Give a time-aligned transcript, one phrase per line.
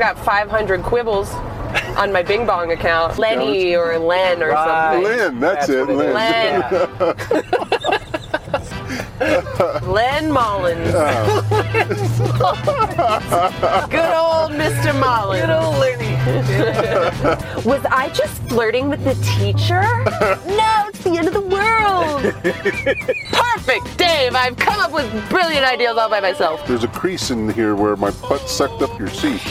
[0.00, 1.30] got 500 quibbles
[1.98, 3.18] on my Bing Bong account.
[3.18, 4.94] Lenny or Len or Right.
[4.94, 5.04] something.
[5.18, 5.86] Lynn, that's, That's it.
[5.86, 6.60] what it Lynn.
[9.20, 9.84] Len.
[9.92, 10.92] Len Mullins.
[13.90, 14.98] Good old Mr.
[14.98, 15.42] Mullins.
[15.42, 16.10] Good old Lenny.
[17.68, 19.82] Was I just flirting with the teacher?
[20.56, 22.22] no, it's the end of the world.
[23.32, 24.34] Perfect, Dave.
[24.34, 26.66] I've come up with brilliant ideas all by myself.
[26.66, 29.42] There's a crease in here where my butt sucked up your seat.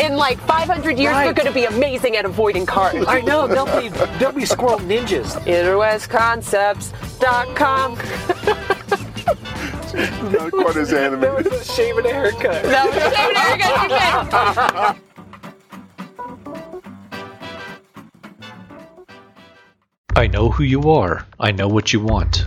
[0.00, 1.26] In like 500 years, Right.
[1.26, 3.04] we're going to be amazing at avoiding cars.
[3.06, 5.36] I know they'll be they'll be squirrel ninjas.
[5.44, 7.94] InterwestConcepts.com.
[10.32, 11.52] Not quite as animated.
[11.52, 12.64] a shave and a haircut.
[12.64, 13.14] No, there we
[13.58, 13.66] go.
[20.16, 21.26] I know who you are.
[21.38, 22.46] I know what you want.